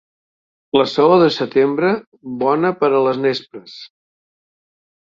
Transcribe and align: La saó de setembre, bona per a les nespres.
La 0.79 0.85
saó 0.93 1.19
de 1.25 1.27
setembre, 1.35 1.93
bona 2.47 2.73
per 2.81 2.91
a 3.01 3.05
les 3.11 3.25
nespres. 3.29 3.79